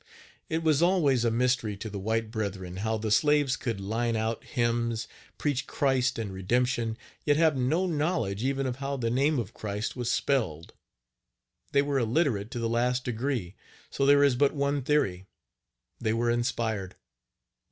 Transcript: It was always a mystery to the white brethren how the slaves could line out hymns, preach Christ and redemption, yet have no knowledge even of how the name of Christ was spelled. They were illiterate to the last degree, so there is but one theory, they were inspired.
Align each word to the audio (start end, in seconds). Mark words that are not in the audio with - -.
It 0.49 0.63
was 0.63 0.81
always 0.81 1.23
a 1.23 1.29
mystery 1.29 1.77
to 1.77 1.87
the 1.87 1.99
white 1.99 2.31
brethren 2.31 2.77
how 2.77 2.97
the 2.97 3.11
slaves 3.11 3.55
could 3.55 3.79
line 3.79 4.15
out 4.15 4.43
hymns, 4.43 5.07
preach 5.37 5.67
Christ 5.67 6.17
and 6.17 6.33
redemption, 6.33 6.97
yet 7.23 7.37
have 7.37 7.55
no 7.55 7.85
knowledge 7.85 8.43
even 8.43 8.65
of 8.65 8.77
how 8.77 8.97
the 8.97 9.11
name 9.11 9.37
of 9.37 9.53
Christ 9.53 9.95
was 9.95 10.09
spelled. 10.09 10.73
They 11.71 11.83
were 11.83 11.99
illiterate 11.99 12.49
to 12.49 12.57
the 12.57 12.67
last 12.67 13.03
degree, 13.03 13.53
so 13.91 14.07
there 14.07 14.23
is 14.23 14.35
but 14.35 14.55
one 14.55 14.81
theory, 14.81 15.27
they 15.99 16.13
were 16.13 16.31
inspired. 16.31 16.95